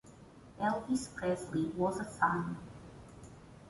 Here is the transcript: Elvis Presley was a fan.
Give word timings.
Elvis 0.59 1.13
Presley 1.15 1.65
was 1.75 1.99
a 1.99 2.03
fan. 2.05 2.57